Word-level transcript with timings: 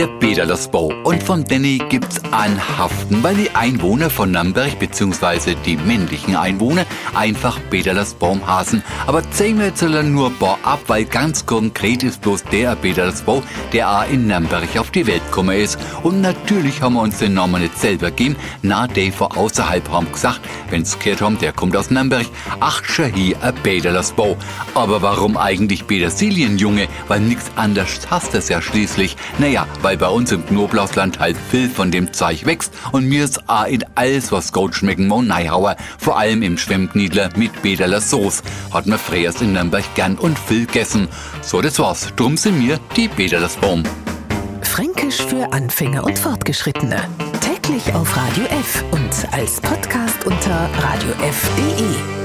der 0.00 0.06
Bederlersbau. 0.06 0.90
Und 1.04 1.22
von 1.22 1.44
Danny 1.44 1.76
gibt's 1.90 2.22
einen 2.32 2.58
Haften, 2.78 3.22
weil 3.22 3.34
die 3.34 3.50
Einwohner 3.54 4.08
von 4.08 4.30
Nürnberg 4.30 4.78
bzw. 4.78 5.54
die 5.66 5.76
männlichen 5.76 6.36
Einwohner 6.36 6.86
einfach 7.14 7.58
Bederlersbaum 7.68 8.46
hasen. 8.46 8.82
Aber 9.06 9.30
zählen 9.30 9.58
wir 9.58 9.66
jetzt 9.66 9.82
nur 9.82 10.30
Bau 10.30 10.56
ab, 10.62 10.80
weil 10.86 11.04
ganz 11.04 11.44
konkret 11.44 12.02
ist 12.02 12.22
bloß 12.22 12.44
der 12.44 12.76
Bederlersbau, 12.76 13.42
der 13.74 13.90
auch 13.90 14.10
in 14.10 14.26
Nürnberg 14.26 14.74
auf 14.78 14.90
die 14.90 15.06
Welt 15.06 15.22
gekommen 15.26 15.58
ist. 15.58 15.78
Und 16.02 16.22
natürlich 16.22 16.80
haben 16.80 16.94
wir 16.94 17.02
uns 17.02 17.18
den 17.18 17.34
Namen 17.34 17.60
nicht 17.60 17.78
selber 17.78 18.10
gegeben. 18.10 18.36
Na, 18.62 18.86
die 18.86 19.10
vor 19.10 19.36
außerhalb 19.36 19.86
haben 19.90 20.10
gesagt, 20.10 20.40
wenn's 20.70 20.98
gehört 20.98 21.20
haben, 21.20 21.38
der 21.38 21.52
kommt 21.52 21.76
aus 21.76 21.90
Nürnberg. 21.90 22.26
Ach, 22.60 22.80
hier 22.96 23.36
ein 23.42 23.54
Bederlersbau. 23.62 24.38
Aber 24.74 25.02
warum 25.02 25.36
eigentlich 25.36 25.86
Petersilien, 25.86 26.56
Junge? 26.56 26.88
Weil 27.06 27.20
nix 27.20 27.44
anders 27.56 28.06
hast 28.10 28.34
es 28.34 28.48
ja 28.48 28.62
schließlich. 28.62 29.14
Naja, 29.38 29.66
weil 29.82 29.89
weil 29.90 29.96
bei 29.96 30.08
uns 30.08 30.30
im 30.30 30.46
Knoblauchsland 30.46 31.18
halt 31.18 31.36
viel 31.50 31.68
von 31.68 31.90
dem 31.90 32.12
Zeug 32.12 32.46
wächst 32.46 32.72
und 32.92 33.06
mir 33.06 33.24
ist 33.24 33.50
a 33.50 33.64
in 33.64 33.84
alles, 33.96 34.30
was 34.30 34.52
gut 34.52 34.72
schmecken 34.72 35.08
mo 35.08 35.20
Neihauer, 35.20 35.74
vor 35.98 36.16
allem 36.16 36.42
im 36.42 36.58
Schwemmkniedler 36.58 37.30
mit 37.34 37.60
Bederler 37.60 38.00
Soße. 38.00 38.44
Hat 38.72 38.86
man 38.86 39.00
früher 39.00 39.32
in 39.40 39.54
Nürnberg 39.54 39.82
gern 39.96 40.14
und 40.16 40.38
viel 40.38 40.66
gegessen. 40.66 41.08
So, 41.42 41.60
das 41.60 41.80
war's. 41.80 42.06
Drum 42.14 42.36
sind 42.36 42.60
mir 42.60 42.78
die 42.94 43.08
Bederlers 43.08 43.56
Baum. 43.56 43.82
Fränkisch 44.62 45.22
für 45.22 45.52
Anfänger 45.52 46.04
und 46.04 46.16
Fortgeschrittene. 46.16 47.08
Täglich 47.40 47.92
auf 47.92 48.16
Radio 48.16 48.44
F 48.44 48.84
und 48.92 49.10
als 49.32 49.60
Podcast 49.60 50.24
unter 50.24 50.70
radiof.de. 50.78 52.19